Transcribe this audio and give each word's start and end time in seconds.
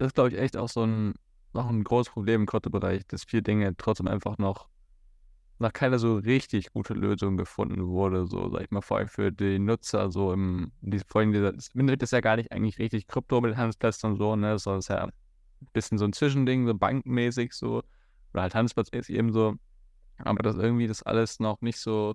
das 0.00 0.08
ist, 0.08 0.14
glaube 0.14 0.30
ich, 0.30 0.38
echt 0.38 0.56
auch 0.56 0.68
so 0.70 0.82
ein, 0.82 1.14
noch 1.52 1.68
ein 1.68 1.84
großes 1.84 2.10
Problem 2.14 2.42
im 2.42 2.46
Kryptobereich, 2.46 3.06
dass 3.06 3.24
viele 3.24 3.42
Dinge 3.42 3.76
trotzdem 3.76 4.08
einfach 4.08 4.38
noch 4.38 4.70
nach 5.58 5.74
keiner 5.74 5.98
so 5.98 6.16
richtig 6.16 6.72
gute 6.72 6.94
Lösung 6.94 7.36
gefunden 7.36 7.86
wurde, 7.86 8.26
so 8.26 8.50
sag 8.50 8.62
ich 8.62 8.70
mal, 8.70 8.80
vor 8.80 8.96
allem 8.96 9.08
für 9.08 9.30
die 9.30 9.58
Nutzer, 9.58 10.10
so 10.10 10.32
im, 10.32 10.72
die, 10.80 11.00
vor 11.00 11.20
allem 11.20 11.32
dieser, 11.32 11.52
das 11.52 11.68
ist 11.74 12.12
ja 12.12 12.20
gar 12.22 12.36
nicht 12.36 12.50
eigentlich 12.50 12.78
richtig 12.78 13.08
Krypto 13.08 13.42
mit 13.42 13.58
Handelsplätzen 13.58 14.12
und 14.12 14.16
so, 14.16 14.36
ne, 14.36 14.58
sondern 14.58 14.78
ist 14.78 14.88
ja 14.88 15.04
ein 15.04 15.12
bisschen 15.74 15.98
so 15.98 16.06
ein 16.06 16.14
Zwischending, 16.14 16.66
so 16.66 16.74
bankmäßig 16.74 17.52
so, 17.52 17.82
oder 18.32 18.42
halt 18.42 18.54
handelsplatzmäßig 18.54 19.14
eben 19.14 19.34
so, 19.34 19.56
aber 20.16 20.42
dass 20.42 20.56
irgendwie 20.56 20.86
das 20.86 21.02
alles 21.02 21.40
noch 21.40 21.60
nicht 21.60 21.78
so, 21.78 22.14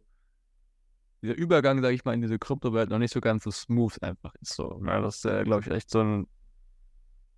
dieser 1.22 1.36
Übergang, 1.36 1.84
sag 1.84 1.94
ich 1.94 2.04
mal, 2.04 2.16
in 2.16 2.22
diese 2.22 2.40
Kryptowelt 2.40 2.90
noch 2.90 2.98
nicht 2.98 3.14
so 3.14 3.22
ganz 3.22 3.44
so 3.44 3.52
smooth 3.52 4.02
einfach 4.02 4.34
ist 4.42 4.56
so, 4.56 4.80
ne, 4.80 5.00
das 5.04 5.18
ist, 5.18 5.26
äh, 5.26 5.44
glaube 5.44 5.62
ich, 5.62 5.70
echt 5.70 5.92
so 5.92 6.00
ein, 6.00 6.28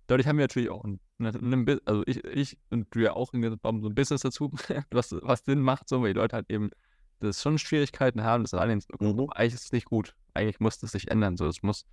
dadurch 0.08 0.26
haben 0.26 0.38
wir 0.38 0.44
natürlich 0.44 0.70
auch 0.70 0.84
ein 0.84 1.00
also 1.84 2.02
ich, 2.06 2.24
ich 2.24 2.58
und 2.70 2.94
du 2.94 3.00
ja 3.00 3.12
auch 3.12 3.32
in 3.32 3.42
so 3.42 3.88
ein 3.88 3.94
Business 3.94 4.22
dazu, 4.22 4.50
was, 4.90 5.14
was 5.20 5.44
Sinn 5.44 5.60
macht, 5.60 5.88
so, 5.88 6.02
weil 6.02 6.14
die 6.14 6.18
Leute 6.18 6.36
halt 6.36 6.50
eben 6.50 6.70
das 7.20 7.42
schon 7.42 7.58
Schwierigkeiten 7.58 8.22
haben, 8.22 8.44
das 8.44 8.86
bekommen. 8.86 9.16
Mhm. 9.16 9.30
Eigentlich 9.30 9.54
ist 9.54 9.64
es 9.64 9.72
nicht 9.72 9.86
gut. 9.86 10.14
Eigentlich 10.34 10.60
muss 10.60 10.78
das 10.78 10.92
sich 10.92 11.10
ändern. 11.10 11.36
So, 11.36 11.46
es 11.46 11.62
muss 11.62 11.84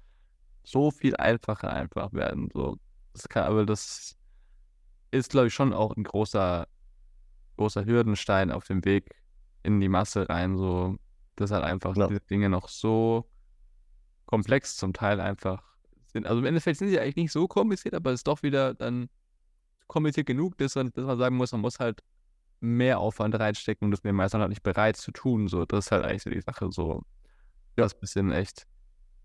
so 0.64 0.92
viel 0.92 1.16
einfacher 1.16 1.72
einfach 1.72 2.14
werden. 2.14 2.50
So, 2.54 2.78
das 3.14 3.28
kann, 3.28 3.46
aber 3.46 3.66
das 3.66 4.16
ist, 5.12 5.32
glaube 5.32 5.48
ich, 5.48 5.54
schon 5.54 5.74
auch 5.74 5.96
ein 5.96 6.04
großer, 6.04 6.68
großer 7.58 7.86
Hürdenstein 7.86 8.52
auf 8.52 8.66
dem 8.66 8.86
Weg 8.86 9.16
in 9.64 9.80
die 9.80 9.90
Masse 9.90 10.30
rein. 10.30 10.58
So, 10.58 10.98
dass 11.36 11.52
halt 11.52 11.64
einfach 11.64 11.96
ja. 11.98 12.08
diese 12.08 12.22
Dinge 12.22 12.50
noch 12.50 12.70
so 12.70 13.28
komplex 14.28 14.78
zum 14.78 14.94
Teil 14.94 15.20
einfach 15.20 15.75
sind. 16.16 16.28
Also 16.28 16.40
im 16.40 16.46
Endeffekt 16.46 16.80
sind 16.80 16.90
sie 16.90 17.00
eigentlich 17.00 17.16
nicht 17.16 17.32
so 17.32 17.48
kompliziert, 17.48 17.94
aber 17.94 18.12
es 18.12 18.22
ist 18.22 18.28
doch 18.28 18.42
wieder 18.42 18.74
dann 18.74 19.10
kompliziert 19.88 20.26
genug, 20.26 20.58
dass 20.58 20.76
man, 20.76 20.92
dass 20.94 21.06
man 21.06 21.18
sagen 21.18 21.36
muss, 21.36 21.52
man 21.52 21.62
muss 21.62 21.80
halt 21.80 22.02
mehr 22.62 23.00
Aufwand 23.00 23.38
reinstecken 23.38 23.86
und 23.86 23.92
das 23.92 24.00
sind 24.00 24.10
die 24.10 24.14
meisten 24.14 24.40
halt 24.40 24.50
nicht 24.50 24.64
bereit 24.64 24.98
zu 24.98 25.12
tun. 25.12 25.48
So, 25.48 25.66
das 25.66 25.86
ist 25.86 25.92
halt 25.92 26.06
eigentlich 26.06 26.24
so 26.24 26.30
die 26.30 26.42
Sache 26.42 26.72
so. 26.72 27.04
Ja, 27.78 27.86
ist 27.86 27.96
ein 27.96 28.00
bisschen 28.00 28.32
echt 28.32 28.66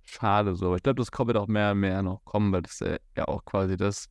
schade 0.05 0.57
so. 0.57 0.67
Aber 0.67 0.77
ich 0.77 0.83
glaube, 0.83 1.01
das 1.03 1.09
wird 1.17 1.37
auch 1.37 1.47
mehr 1.47 1.73
und 1.73 1.81
mehr 1.81 2.03
noch 2.03 2.25
kommen, 2.25 2.53
weil 2.53 2.63
das 2.63 2.81
ja 2.81 3.29
auch 3.29 3.45
quasi 3.45 3.77
das 3.77 4.09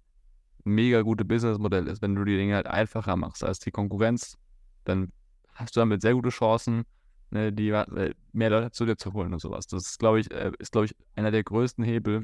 mega 0.63 1.01
gute 1.01 1.25
Businessmodell 1.25 1.87
ist. 1.87 2.01
Wenn 2.01 2.15
du 2.15 2.23
die 2.23 2.37
Dinge 2.37 2.55
halt 2.55 2.67
einfacher 2.67 3.15
machst 3.15 3.43
als 3.43 3.59
die 3.59 3.71
Konkurrenz, 3.71 4.37
dann 4.85 5.11
hast 5.53 5.75
du 5.75 5.81
damit 5.81 6.01
sehr 6.01 6.13
gute 6.13 6.29
Chancen, 6.29 6.83
ne, 7.31 7.51
die 7.51 7.69
äh, 7.69 8.13
mehr 8.31 8.49
Leute 8.49 8.71
zu 8.71 8.85
dir 8.85 8.95
zu 8.95 9.13
holen 9.13 9.33
und 9.33 9.39
sowas. 9.41 9.67
Das 9.67 9.85
ist, 9.85 9.99
glaube 9.99 10.21
ich, 10.21 10.31
äh, 10.31 10.51
ist, 10.59 10.71
glaube 10.71 10.85
ich, 10.85 10.95
einer 11.15 11.31
der 11.31 11.43
größten 11.43 11.83
Hebel, 11.83 12.23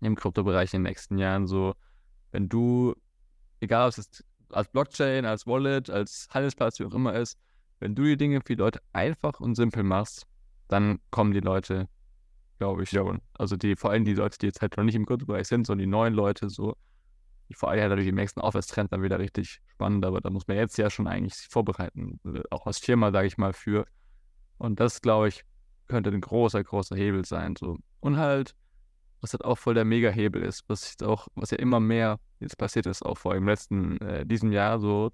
im 0.00 0.16
Kryptobereich 0.16 0.74
in 0.74 0.82
den 0.82 0.90
nächsten 0.90 1.18
Jahren. 1.18 1.46
So, 1.46 1.74
wenn 2.32 2.48
du, 2.48 2.94
egal 3.60 3.88
ob 3.88 3.98
es 3.98 4.24
als 4.50 4.68
Blockchain, 4.68 5.24
als 5.24 5.46
Wallet, 5.46 5.90
als 5.90 6.28
Handelsplatz, 6.30 6.78
wie 6.80 6.84
auch 6.84 6.94
immer 6.94 7.14
ist, 7.14 7.38
wenn 7.78 7.94
du 7.94 8.02
die 8.04 8.16
Dinge 8.16 8.40
für 8.40 8.54
die 8.54 8.60
Leute 8.60 8.80
einfach 8.92 9.40
und 9.40 9.54
simpel 9.54 9.82
machst, 9.82 10.26
dann 10.68 10.98
kommen 11.10 11.32
die 11.32 11.40
Leute, 11.40 11.88
glaube 12.58 12.82
ich, 12.82 12.90
schon. 12.90 13.20
Also 13.34 13.56
die, 13.56 13.76
vor 13.76 13.90
allem 13.90 14.04
die 14.04 14.14
Leute, 14.14 14.38
die 14.38 14.46
jetzt 14.46 14.60
halt 14.60 14.76
noch 14.76 14.84
nicht 14.84 14.94
im 14.94 15.06
Kryptobereich 15.06 15.48
sind, 15.48 15.66
sondern 15.66 15.86
die 15.86 15.90
neuen 15.90 16.14
Leute, 16.14 16.50
so, 16.50 16.76
die 17.48 17.54
vor 17.54 17.70
allem 17.70 17.80
halt 17.80 17.90
natürlich 17.90 18.10
im 18.10 18.16
nächsten 18.16 18.40
Aufwärtstrend 18.40 18.92
dann 18.92 19.02
wieder 19.02 19.18
richtig 19.18 19.60
spannend, 19.66 20.04
aber 20.04 20.20
da 20.20 20.30
muss 20.30 20.46
man 20.46 20.56
jetzt 20.56 20.78
ja 20.78 20.90
schon 20.90 21.06
eigentlich 21.06 21.34
sich 21.34 21.48
vorbereiten, 21.48 22.20
auch 22.50 22.66
als 22.66 22.78
Firma, 22.78 23.10
sage 23.10 23.26
ich 23.26 23.38
mal, 23.38 23.52
für. 23.52 23.86
Und 24.58 24.78
das, 24.78 25.00
glaube 25.00 25.28
ich, 25.28 25.44
könnte 25.88 26.10
ein 26.10 26.20
großer, 26.20 26.62
großer 26.62 26.96
Hebel 26.96 27.24
sein. 27.24 27.56
So. 27.56 27.78
Und 28.00 28.18
halt, 28.18 28.54
was 29.20 29.32
halt 29.32 29.44
auch 29.44 29.56
voll 29.56 29.74
der 29.74 29.84
Mega-Hebel 29.84 30.42
ist, 30.42 30.64
was 30.68 30.90
jetzt 30.90 31.02
auch, 31.02 31.28
was 31.34 31.50
ja 31.50 31.58
immer 31.58 31.80
mehr 31.80 32.18
jetzt 32.40 32.56
passiert 32.56 32.86
ist, 32.86 33.04
auch 33.04 33.18
vor 33.18 33.34
im 33.34 33.46
letzten, 33.46 33.98
äh, 33.98 34.26
diesem 34.26 34.52
Jahr 34.52 34.78
so, 34.78 35.12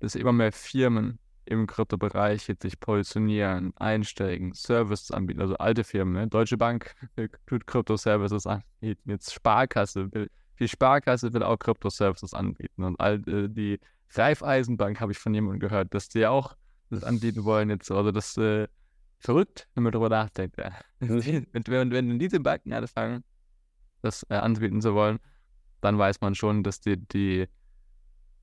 dass 0.00 0.14
immer 0.14 0.32
mehr 0.32 0.52
Firmen 0.52 1.18
im 1.46 1.66
Kryptobereich 1.66 2.46
jetzt 2.48 2.62
sich 2.62 2.78
positionieren, 2.78 3.72
einsteigen, 3.76 4.52
Services 4.52 5.10
anbieten, 5.10 5.40
also 5.40 5.56
alte 5.56 5.82
Firmen, 5.82 6.12
ne? 6.14 6.28
Deutsche 6.28 6.58
Bank 6.58 6.94
tut 7.46 7.66
Krypto-Services 7.66 8.46
anbieten, 8.46 9.10
jetzt 9.10 9.32
Sparkasse 9.32 10.12
will, 10.12 10.30
die 10.60 10.68
Sparkasse 10.68 11.32
will 11.32 11.42
auch 11.42 11.58
Krypto-Services 11.58 12.34
anbieten 12.34 12.84
und 12.84 13.00
all 13.00 13.26
äh, 13.28 13.48
die 13.48 13.80
Raiffeisenbank 14.10 15.00
habe 15.00 15.12
ich 15.12 15.18
von 15.18 15.32
jemandem 15.34 15.60
gehört, 15.60 15.94
dass 15.94 16.08
die 16.08 16.26
auch 16.26 16.54
das 16.90 17.04
anbieten 17.04 17.44
wollen 17.44 17.70
jetzt, 17.70 17.90
also 17.90 18.12
das 18.12 18.36
äh, 18.36 18.68
verrückt, 19.18 19.68
wenn 19.74 19.84
man 19.84 19.92
darüber 19.92 20.08
nachdenkt. 20.08 20.58
Ja. 20.58 20.72
wenn, 21.00 21.46
wenn, 21.52 21.90
wenn 21.90 22.18
diese 22.18 22.40
Banken 22.40 22.72
anfangen, 22.72 23.24
das 24.08 24.26
äh, 24.30 24.34
anbieten 24.34 24.80
zu 24.80 24.94
wollen, 24.94 25.18
dann 25.80 25.98
weiß 25.98 26.20
man 26.20 26.34
schon, 26.34 26.62
dass 26.62 26.80
die, 26.80 26.96
die, 26.96 27.46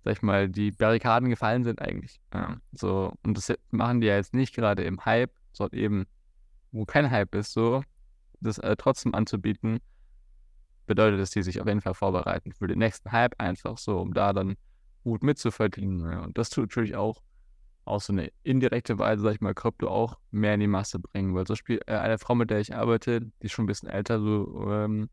sag 0.03 0.13
ich 0.13 0.21
mal, 0.21 0.49
die 0.49 0.71
Barrikaden 0.71 1.29
gefallen 1.29 1.63
sind 1.63 1.81
eigentlich. 1.81 2.21
Ja, 2.33 2.57
so, 2.71 3.13
und 3.23 3.37
das 3.37 3.53
machen 3.71 4.01
die 4.01 4.07
ja 4.07 4.15
jetzt 4.15 4.33
nicht 4.33 4.55
gerade 4.55 4.83
im 4.83 5.03
Hype, 5.05 5.31
sondern 5.51 5.79
eben, 5.79 6.05
wo 6.71 6.85
kein 6.85 7.09
Hype 7.11 7.35
ist, 7.35 7.53
so, 7.53 7.83
das 8.39 8.57
äh, 8.59 8.75
trotzdem 8.77 9.13
anzubieten, 9.13 9.79
bedeutet, 10.85 11.19
dass 11.19 11.31
die 11.31 11.43
sich 11.43 11.59
auf 11.61 11.67
jeden 11.67 11.81
Fall 11.81 11.95
vorbereiten 11.95 12.51
für 12.51 12.67
den 12.67 12.79
nächsten 12.79 13.11
Hype 13.11 13.33
einfach 13.39 13.77
so, 13.77 13.99
um 13.99 14.13
da 14.13 14.33
dann 14.33 14.55
gut 15.03 15.23
mitzuverdienen. 15.23 15.99
Ja. 15.99 16.23
Und 16.23 16.37
das 16.37 16.49
tut 16.49 16.69
natürlich 16.69 16.95
auch 16.95 17.21
auf 17.85 18.03
so 18.03 18.13
eine 18.13 18.31
indirekte 18.43 18.97
Weise, 18.97 19.21
sag 19.21 19.35
ich 19.35 19.41
mal, 19.41 19.53
Krypto 19.53 19.87
auch 19.87 20.17
mehr 20.31 20.55
in 20.55 20.59
die 20.59 20.67
Masse 20.67 20.99
bringen. 20.99 21.35
Weil 21.35 21.45
zum 21.45 21.53
Beispiel 21.53 21.79
äh, 21.85 21.95
eine 21.95 22.17
Frau, 22.17 22.35
mit 22.35 22.49
der 22.49 22.59
ich 22.59 22.75
arbeite, 22.75 23.21
die 23.21 23.45
ist 23.45 23.51
schon 23.51 23.65
ein 23.65 23.67
bisschen 23.67 23.89
älter, 23.89 24.19
so 24.19 24.71
ähm, 24.71 25.09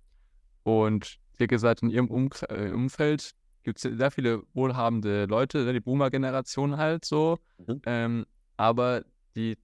und 0.62 1.18
wie 1.38 1.46
gesagt, 1.46 1.82
in 1.82 1.90
ihrem 1.90 2.08
um 2.08 2.30
äh, 2.48 2.70
Umfeld 2.70 3.34
gibt 3.62 3.84
es 3.84 3.96
sehr 3.96 4.10
viele 4.10 4.42
wohlhabende 4.54 5.26
Leute, 5.26 5.64
ne, 5.64 5.72
die 5.72 5.80
Boomer-Generation 5.80 6.76
halt 6.76 7.04
so. 7.04 7.38
Mhm. 7.58 7.82
Ähm, 7.86 8.26
aber 8.56 9.04
die 9.34 9.56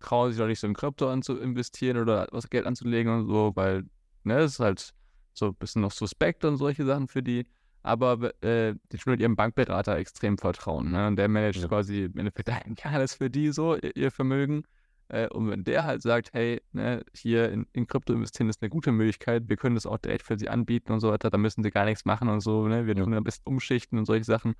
trauen 0.00 0.30
sich 0.30 0.38
doch 0.38 0.46
nicht 0.46 0.60
so 0.60 0.66
in 0.66 0.74
Krypto 0.74 1.08
an 1.08 1.22
zu 1.22 1.38
investieren 1.38 1.98
oder 1.98 2.28
was 2.32 2.50
Geld 2.50 2.66
anzulegen 2.66 3.12
und 3.12 3.28
so, 3.28 3.52
weil, 3.54 3.84
ne, 4.24 4.38
es 4.38 4.54
ist 4.54 4.60
halt 4.60 4.94
so 5.32 5.46
ein 5.46 5.54
bisschen 5.54 5.82
noch 5.82 5.92
suspekt 5.92 6.44
und 6.44 6.56
solche 6.56 6.84
Sachen 6.84 7.08
für 7.08 7.22
die. 7.22 7.46
Aber 7.82 8.32
äh, 8.42 8.74
die 8.90 8.98
schon 8.98 9.18
ihrem 9.18 9.36
Bankberater 9.36 9.96
extrem 9.96 10.38
vertrauen. 10.38 10.90
Ne? 10.90 11.06
Und 11.06 11.16
der 11.16 11.28
managt 11.28 11.60
ja. 11.60 11.68
quasi 11.68 12.04
im 12.04 12.18
Endeffekt 12.18 12.50
alles 12.84 13.14
für 13.14 13.30
die 13.30 13.52
so, 13.52 13.76
ihr, 13.76 13.96
ihr 13.96 14.10
Vermögen. 14.10 14.64
Äh, 15.08 15.28
und 15.28 15.48
wenn 15.50 15.64
der 15.64 15.84
halt 15.84 16.02
sagt, 16.02 16.32
hey, 16.32 16.60
ne, 16.72 17.04
hier 17.14 17.50
in, 17.50 17.66
in 17.72 17.86
Krypto 17.86 18.12
investieren 18.12 18.48
ist 18.48 18.62
eine 18.62 18.70
gute 18.70 18.92
Möglichkeit, 18.92 19.48
wir 19.48 19.56
können 19.56 19.74
das 19.74 19.86
auch 19.86 19.98
direkt 19.98 20.24
für 20.24 20.38
sie 20.38 20.48
anbieten 20.48 20.92
und 20.92 21.00
so 21.00 21.10
weiter, 21.10 21.30
da 21.30 21.38
müssen 21.38 21.62
sie 21.62 21.70
gar 21.70 21.84
nichts 21.84 22.04
machen 22.04 22.28
und 22.28 22.40
so, 22.40 22.66
ne? 22.66 22.86
wir 22.86 22.96
ja. 22.96 23.04
tun 23.04 23.14
ein 23.14 23.24
bisschen 23.24 23.44
umschichten 23.44 23.98
und 23.98 24.04
solche 24.06 24.24
Sachen, 24.24 24.54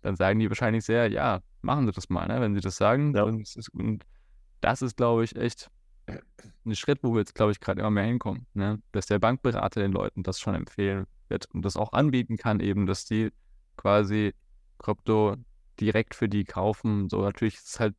dann 0.00 0.16
sagen 0.16 0.38
die 0.38 0.48
wahrscheinlich 0.48 0.84
sehr, 0.84 1.10
ja, 1.10 1.40
machen 1.60 1.86
sie 1.86 1.92
das 1.92 2.08
mal, 2.08 2.26
ne? 2.26 2.40
wenn 2.40 2.54
sie 2.54 2.60
das 2.60 2.76
sagen. 2.76 3.14
Ja. 3.14 3.24
Und, 3.24 3.46
und 3.72 4.06
das 4.62 4.82
ist, 4.82 4.96
glaube 4.96 5.24
ich, 5.24 5.36
echt 5.36 5.70
ein 6.64 6.74
Schritt, 6.74 7.02
wo 7.02 7.12
wir 7.12 7.20
jetzt, 7.20 7.34
glaube 7.34 7.52
ich, 7.52 7.60
gerade 7.60 7.80
immer 7.80 7.90
mehr 7.90 8.04
hinkommen, 8.04 8.46
ne? 8.54 8.80
dass 8.92 9.06
der 9.06 9.18
Bankberater 9.18 9.80
den 9.80 9.92
Leuten 9.92 10.22
das 10.22 10.40
schon 10.40 10.54
empfehlen 10.54 11.06
wird 11.28 11.46
und 11.52 11.62
das 11.64 11.76
auch 11.76 11.92
anbieten 11.92 12.38
kann, 12.38 12.60
eben, 12.60 12.86
dass 12.86 13.04
die 13.04 13.30
quasi 13.76 14.34
Krypto 14.78 15.36
direkt 15.78 16.14
für 16.14 16.28
die 16.28 16.44
kaufen. 16.44 17.08
So 17.08 17.22
natürlich 17.22 17.54
ist 17.54 17.68
es 17.68 17.80
halt 17.80 17.94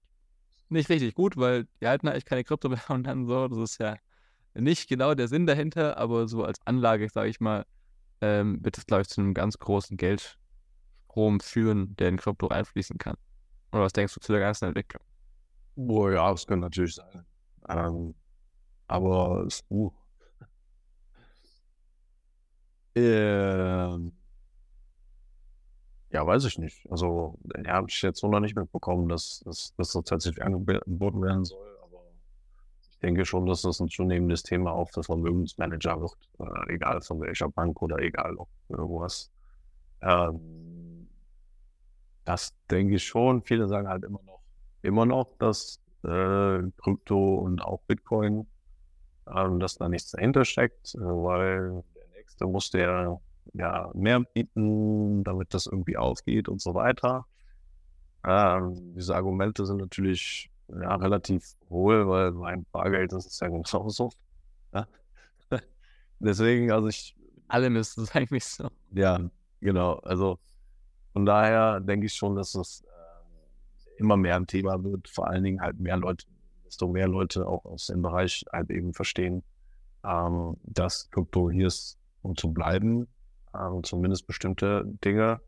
nicht 0.71 0.89
richtig 0.89 1.15
gut, 1.15 1.37
weil 1.37 1.67
die 1.81 1.87
halten 1.87 2.07
eigentlich 2.07 2.25
keine 2.25 2.43
Krypto 2.43 2.69
mehr 2.69 2.81
und 2.89 3.03
dann 3.03 3.27
so. 3.27 3.47
Das 3.47 3.57
ist 3.57 3.79
ja 3.79 3.97
nicht 4.53 4.89
genau 4.89 5.13
der 5.13 5.27
Sinn 5.27 5.45
dahinter, 5.45 5.97
aber 5.97 6.27
so 6.27 6.43
als 6.43 6.59
Anlage, 6.65 7.09
sage 7.09 7.29
ich 7.29 7.39
mal, 7.39 7.65
ähm, 8.21 8.63
wird 8.63 8.77
es, 8.77 8.85
glaube 8.85 9.03
ich, 9.03 9.09
zu 9.09 9.21
einem 9.21 9.33
ganz 9.33 9.57
großen 9.57 9.97
Geldstrom 9.97 11.39
führen, 11.39 11.95
der 11.97 12.09
in 12.09 12.17
Krypto 12.17 12.47
einfließen 12.47 12.97
kann. 12.97 13.15
Oder 13.71 13.83
was 13.83 13.93
denkst 13.93 14.13
du 14.13 14.19
zu 14.19 14.33
der 14.33 14.41
ganzen 14.41 14.65
Entwicklung? 14.65 15.03
Boah, 15.75 16.11
ja, 16.11 16.31
das 16.31 16.45
kann 16.45 16.59
natürlich 16.59 16.95
sein. 16.95 17.25
Ähm, 17.69 18.13
aber 18.87 19.45
es, 19.47 19.63
uh. 19.69 19.91
ähm, 22.95 24.11
ja, 26.11 26.25
weiß 26.25 26.45
ich 26.45 26.57
nicht. 26.57 26.85
Also, 26.91 27.37
ja, 27.65 27.73
habe 27.73 27.87
ich 27.89 28.01
jetzt 28.01 28.19
so 28.19 28.27
noch 28.27 28.39
nicht 28.39 28.55
mitbekommen, 28.55 29.07
dass, 29.07 29.41
dass, 29.45 29.73
dass 29.75 29.93
das 29.93 30.03
tatsächlich 30.03 30.43
angeboten 30.43 31.21
werden 31.21 31.45
soll. 31.45 31.77
Aber 31.81 32.03
ich 32.89 32.99
denke 32.99 33.25
schon, 33.25 33.45
dass 33.45 33.61
das 33.61 33.79
ein 33.79 33.89
zunehmendes 33.89 34.43
Thema 34.43 34.71
auch 34.71 34.89
für 34.89 35.03
Vermögensmanager 35.03 36.01
wird. 36.01 36.17
Äh, 36.39 36.73
egal 36.75 37.01
von 37.01 37.21
welcher 37.21 37.49
Bank 37.49 37.81
oder 37.81 37.99
egal 37.99 38.35
ob 38.35 38.49
irgendwas. 38.69 39.31
Ähm, 40.01 41.07
das 42.25 42.55
denke 42.69 42.95
ich 42.95 43.03
schon. 43.05 43.41
Viele 43.43 43.67
sagen 43.67 43.87
halt 43.87 44.03
immer 44.03 44.21
noch, 44.25 44.41
immer 44.81 45.05
noch, 45.05 45.37
dass 45.37 45.79
äh, 46.03 46.59
Krypto 46.77 47.35
und 47.35 47.61
auch 47.61 47.81
Bitcoin, 47.87 48.47
äh, 49.27 49.59
dass 49.59 49.77
da 49.77 49.87
nichts 49.87 50.11
dahinter 50.11 50.43
steckt, 50.45 50.95
äh, 50.95 50.99
weil 50.99 51.83
der 51.95 52.07
nächste 52.15 52.47
muss 52.47 52.69
der 52.69 53.19
ja, 53.53 53.89
mehr 53.93 54.21
bieten, 54.21 55.23
damit 55.23 55.53
das 55.53 55.65
irgendwie 55.65 55.97
aufgeht 55.97 56.49
und 56.49 56.61
so 56.61 56.73
weiter. 56.73 57.25
Ähm, 58.25 58.93
diese 58.95 59.15
Argumente 59.15 59.65
sind 59.65 59.77
natürlich 59.77 60.51
ja, 60.67 60.95
relativ 60.95 61.55
hohl, 61.69 62.07
weil 62.07 62.31
mein 62.31 62.65
Bargeld 62.71 63.11
das 63.11 63.25
ist 63.25 63.41
ja 63.41 63.47
genauso. 63.47 64.11
Ja? 64.73 64.87
Deswegen, 66.19 66.71
also 66.71 66.87
ich. 66.87 67.15
Alle 67.47 67.69
müssen 67.69 68.03
es 68.03 68.11
eigentlich 68.15 68.45
so. 68.45 68.69
Ja, 68.91 69.19
genau, 69.59 69.95
also 69.95 70.39
von 71.13 71.25
daher 71.25 71.81
denke 71.81 72.05
ich 72.05 72.13
schon, 72.13 72.35
dass 72.35 72.55
es 72.55 72.83
äh, 72.85 73.99
immer 73.99 74.15
mehr 74.15 74.37
ein 74.37 74.47
Thema 74.47 74.81
wird, 74.83 75.09
vor 75.09 75.27
allen 75.27 75.43
Dingen 75.43 75.61
halt 75.61 75.79
mehr 75.79 75.97
Leute, 75.97 76.25
desto 76.65 76.87
mehr 76.87 77.07
Leute 77.07 77.45
auch 77.45 77.65
aus 77.65 77.87
dem 77.87 78.01
Bereich 78.01 78.45
halt 78.53 78.69
eben 78.69 78.93
verstehen, 78.93 79.43
ähm, 80.05 80.55
dass 80.63 81.09
Krypto 81.11 81.51
hier 81.51 81.67
ist, 81.67 81.97
um 82.21 82.37
zu 82.37 82.53
bleiben, 82.53 83.07
ähm, 83.55 83.83
zumindest 83.83 84.27
bestimmte 84.27 84.83
Dinge. 85.03 85.41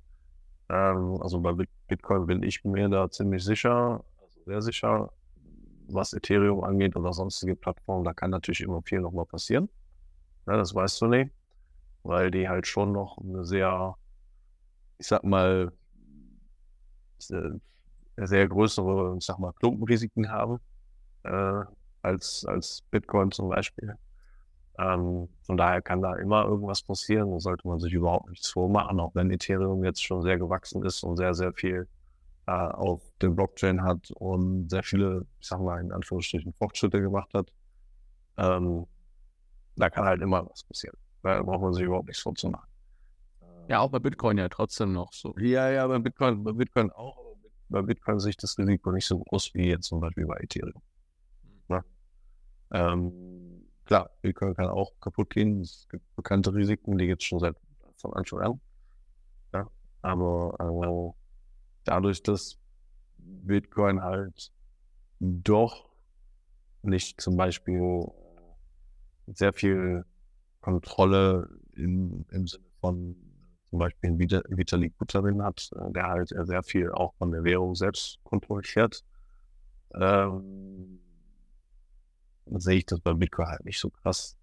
Ähm, 0.70 1.22
also 1.22 1.40
bei 1.42 1.54
Bitcoin 1.88 2.26
bin 2.28 2.44
ich 2.44 2.64
mir 2.64 2.90
da 2.90 3.10
ziemlich 3.10 3.44
sicher, 3.44 4.04
also 4.22 4.44
sehr 4.46 4.62
sicher, 4.62 5.12
was 5.88 6.14
Ethereum 6.14 6.64
angeht 6.64 6.96
oder 6.96 7.14
sonstige 7.14 7.56
Plattformen, 7.56 8.06
da 8.06 8.14
kann 8.14 8.32
natürlich 8.32 8.62
immer 8.62 8.82
viel 8.84 9.02
nochmal 9.02 9.26
passieren. 9.26 9.70
Ja, 10.48 10.58
das 10.58 10.74
weißt 10.74 11.02
du 11.02 11.08
nicht, 11.08 11.32
weil 12.04 12.32
die 12.32 12.50
halt 12.50 12.68
schon 12.68 12.92
noch 12.92 13.18
eine 13.18 13.46
sehr, 13.46 13.96
ich 14.98 15.08
sag 15.08 15.24
mal, 15.24 15.72
sehr, 17.20 17.60
sehr 18.18 18.48
größere, 18.48 19.16
ich 19.18 19.26
sag 19.26 19.40
mal, 19.40 19.54
Klumpenrisiken 19.54 20.30
haben 20.30 20.60
äh, 21.24 21.64
als, 22.02 22.46
als 22.46 22.84
Bitcoin 22.92 23.32
zum 23.32 23.50
Beispiel. 23.50 23.98
Ähm, 24.80 25.30
von 25.44 25.58
daher 25.58 25.82
kann 25.82 26.02
da 26.02 26.16
immer 26.16 26.46
irgendwas 26.46 26.82
passieren. 26.82 27.32
Da 27.32 27.40
sollte 27.40 27.68
man 27.68 27.80
sich 27.80 27.94
überhaupt 27.94 28.30
nichts 28.30 28.50
vormachen, 28.50 29.00
auch 29.00 29.14
wenn 29.14 29.30
Ethereum 29.32 29.84
jetzt 29.84 30.04
schon 30.04 30.22
sehr 30.22 30.38
gewachsen 30.38 30.84
ist 30.84 31.04
und 31.04 31.18
sehr, 31.18 31.34
sehr 31.34 31.54
viel 31.54 31.88
äh, 32.48 32.52
auf 32.52 33.02
dem 33.22 33.36
Blockchain 33.36 33.84
hat 33.84 34.12
und 34.12 34.70
sehr 34.70 34.84
viele, 34.84 35.26
ich 35.40 35.48
sag 35.48 35.62
mal, 35.62 35.80
in 35.80 35.92
Anführungsstrichen 35.92 36.54
Fortschritte 36.54 37.02
gemacht 37.02 37.34
hat. 37.34 37.52
Ähm, 38.38 38.86
da 39.76 39.90
kann 39.90 40.06
halt 40.06 40.22
immer 40.22 40.50
was 40.50 40.64
passieren. 40.64 40.98
Da 41.22 41.42
braucht 41.42 41.62
man 41.62 41.74
sich 41.74 41.84
überhaupt 41.84 42.08
nichts 42.08 42.22
vorzumachen. 42.22 42.68
Ja, 43.70 43.80
auch 43.80 43.90
bei 43.90 44.00
Bitcoin 44.00 44.38
ja 44.38 44.50
trotzdem 44.50 44.92
noch 44.92 45.14
so. 45.14 45.34
Ja, 45.38 45.70
ja, 45.70 45.88
bei 45.88 46.00
Bitcoin, 46.00 46.44
bei 46.44 46.52
Bitcoin 46.52 46.92
auch. 46.92 47.18
Aber 47.18 47.38
bei 47.70 47.82
Bitcoin 47.82 48.20
sehe 48.20 48.32
ich 48.32 48.38
das 48.38 48.58
Risiko 48.58 48.92
nicht 48.92 49.06
so 49.06 49.20
groß 49.20 49.54
wie 49.54 49.70
jetzt 49.70 49.88
zum 49.88 50.02
Beispiel 50.02 50.26
bei 50.26 50.38
Ethereum. 50.38 50.82
Ja. 51.70 51.78
Ne? 51.78 51.84
Ähm, 52.72 53.43
klar, 53.86 54.10
Bitcoin 54.22 54.56
kann 54.56 54.68
auch 54.68 54.92
kaputt 55.00 55.30
gehen. 55.30 55.62
Es 55.62 55.88
gibt 55.90 56.04
bekannte 56.16 56.54
Risiken, 56.54 56.98
die 56.98 57.10
es 57.10 57.24
schon 57.24 57.40
seit 57.40 57.56
von 57.98 58.14
Anfang 58.14 58.40
an. 58.40 58.62
Ja. 59.54 59.68
Aber 60.02 60.56
äh, 60.60 61.20
dadurch, 61.84 62.22
dass 62.24 62.58
Bitcoin 63.18 64.02
halt 64.02 64.52
doch 65.20 65.90
nicht 66.82 67.22
zum 67.22 67.38
Beispiel 67.38 68.06
sehr 69.28 69.54
viel 69.54 70.06
Kontrolle 70.62 71.50
in, 71.76 72.26
im 72.32 72.48
Sinne 72.48 72.64
von 72.82 73.16
zum 73.70 73.80
Beispiel 73.80 74.20
Vitalik 74.20 74.96
Buterin 74.98 75.42
hat, 75.42 75.72
der 75.96 76.08
halt 76.08 76.30
sehr 76.30 76.62
viel 76.62 76.92
auch 76.92 77.14
von 77.16 77.32
der 77.32 77.44
Währung 77.44 77.74
selbst 77.74 78.20
kontrolliert. 78.24 79.04
Ähm, 79.96 81.00
sehe 82.46 82.78
ich 82.78 82.86
das 82.86 83.00
bei 83.00 83.14
Bitcoin 83.14 83.48
halt 83.48 83.66
nicht 83.66 83.80
so 83.80 83.90
krass 83.90 84.38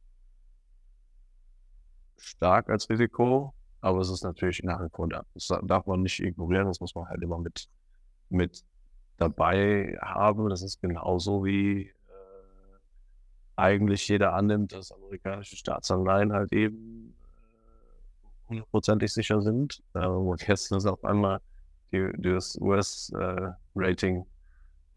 stark 2.16 2.68
als 2.70 2.88
Risiko. 2.88 3.54
Aber 3.80 4.00
es 4.00 4.10
ist 4.10 4.24
natürlich 4.24 4.62
nach 4.62 4.80
wie 4.82 4.90
vor 4.90 5.08
da. 5.08 5.24
Das 5.34 5.48
darf 5.62 5.86
man 5.86 6.02
nicht 6.02 6.20
ignorieren, 6.20 6.66
das 6.66 6.80
muss 6.80 6.94
man 6.94 7.08
halt 7.08 7.22
immer 7.22 7.38
mit, 7.38 7.66
mit 8.28 8.62
dabei 9.16 9.96
haben. 10.02 10.50
Das 10.50 10.62
ist 10.62 10.82
genauso 10.82 11.44
wie 11.44 11.86
äh, 11.86 11.92
eigentlich 13.56 14.06
jeder 14.08 14.34
annimmt, 14.34 14.72
dass 14.72 14.92
amerikanische 14.92 15.56
Staatsanleihen 15.56 16.32
halt 16.32 16.52
eben 16.52 17.14
äh, 17.14 18.48
hundertprozentig 18.50 19.12
sicher 19.12 19.40
sind. 19.40 19.82
Äh, 19.94 20.06
und 20.06 20.46
jetzt 20.46 20.70
ist 20.72 20.86
auf 20.86 21.02
einmal 21.04 21.40
das 21.90 22.56
US-Rating 22.60 24.20
äh, 24.20 24.24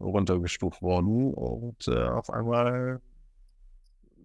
runtergestuft 0.00 0.82
worden 0.82 1.32
und 1.32 1.88
äh, 1.88 2.08
auf 2.08 2.30
einmal 2.30 3.00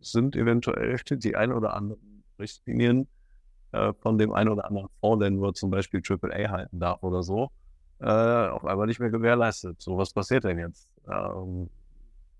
sind 0.01 0.35
eventuell 0.35 0.97
die 1.11 1.35
ein 1.35 1.51
oder 1.51 1.73
anderen 1.73 2.23
Richtlinien 2.39 3.07
äh, 3.71 3.93
von 4.01 4.17
dem 4.17 4.33
einen 4.33 4.49
oder 4.49 4.65
anderen 4.65 4.89
Fonds, 4.99 5.21
der 5.21 5.29
nur 5.29 5.53
zum 5.53 5.69
Beispiel 5.69 6.01
AAA 6.07 6.49
halten 6.49 6.79
darf 6.79 7.03
oder 7.03 7.23
so, 7.23 7.51
äh, 7.99 8.05
auf 8.05 8.65
einmal 8.65 8.87
nicht 8.87 8.99
mehr 8.99 9.09
gewährleistet. 9.09 9.81
So, 9.81 9.97
was 9.97 10.13
passiert 10.13 10.43
denn 10.43 10.57
jetzt? 10.57 10.91
Ähm, 11.09 11.69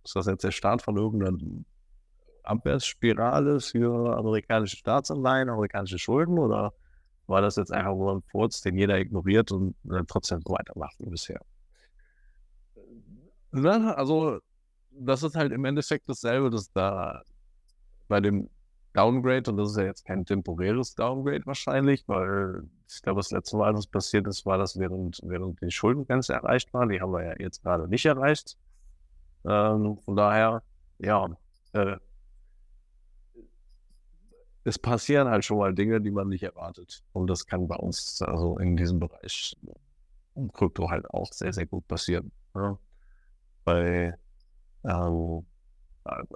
ist 0.04 0.16
das 0.16 0.26
jetzt 0.28 0.44
der 0.44 0.52
Start 0.52 0.82
von 0.82 0.98
irgendeiner 0.98 1.38
Abwärtsspirale 2.44 3.60
für 3.60 4.18
amerikanische 4.18 4.78
Staatsanleihen, 4.78 5.50
amerikanische 5.50 6.00
Schulden 6.00 6.40
oder 6.40 6.74
war 7.28 7.42
das 7.42 7.58
jetzt 7.58 7.72
einfach 7.72 7.94
nur 7.94 8.16
ein 8.16 8.22
Furz, 8.32 8.62
den 8.62 8.76
jeder 8.76 8.98
ignoriert 8.98 9.52
und 9.52 9.76
dann 9.84 10.08
trotzdem 10.08 10.42
so 10.42 10.54
weitermacht 10.54 10.96
wie 11.00 11.10
bisher? 11.10 11.40
Also, 13.52 14.40
das 14.92 15.24
ist 15.24 15.36
halt 15.36 15.52
im 15.52 15.66
Endeffekt 15.66 16.08
dasselbe, 16.10 16.50
dass 16.50 16.72
da 16.72 17.24
bei 18.08 18.20
dem 18.20 18.50
Downgrade 18.94 19.52
und 19.52 19.58
das 19.58 19.72
ist 19.72 19.78
ja 19.78 19.84
jetzt 19.84 20.06
kein 20.06 20.26
temporäres 20.26 20.96
Downgrade 20.96 21.46
wahrscheinlich, 21.46 22.08
weil 22.08 22.64
ich 22.88 23.02
glaube, 23.02 23.20
das 23.20 23.32
letzte 23.32 23.58
Mal, 23.58 23.74
was 23.74 23.88
passiert 23.88 24.28
ist, 24.28 24.46
war 24.46 24.58
das 24.58 24.78
während, 24.80 25.20
während 25.24 25.62
die 25.62 25.72
Schuldengrenze 25.72 26.34
erreicht 26.34 26.74
war. 26.74 26.88
Die 26.88 27.00
haben 27.00 27.12
wir 27.12 27.24
ja 27.24 27.36
jetzt 27.40 27.62
gerade 27.62 27.88
nicht 27.88 28.06
erreicht. 28.06 28.58
Ähm, 29.46 30.00
von 30.04 30.16
daher, 30.16 30.64
ja, 30.98 31.30
äh, 31.74 31.98
es 34.64 34.78
passieren 34.78 35.28
halt 35.30 35.46
schon 35.46 35.60
mal 35.60 35.74
Dinge, 35.74 36.02
die 36.02 36.12
man 36.12 36.28
nicht 36.28 36.44
erwartet. 36.44 37.04
Und 37.14 37.28
das 37.28 37.46
kann 37.46 37.68
bei 37.68 37.76
uns, 37.76 38.22
also 38.22 38.58
in 38.58 38.76
diesem 38.76 39.00
Bereich 39.00 39.56
Krypto 40.54 40.90
halt 40.90 41.10
auch 41.12 41.32
sehr, 41.32 41.54
sehr 41.54 41.66
gut 41.66 41.88
passieren. 41.88 42.32
Ja. 42.56 42.78
Bei, 43.70 44.18
ähm, 44.84 45.46